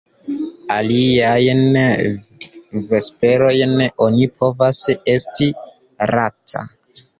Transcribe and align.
Aliajn 0.75 1.61
vesperojn 2.95 3.77
oni 4.07 4.31
povas 4.41 4.83
esti 5.15 5.53
laca. 6.17 6.69